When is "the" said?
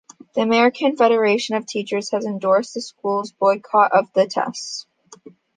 0.33-0.41, 2.73-2.81, 4.15-4.25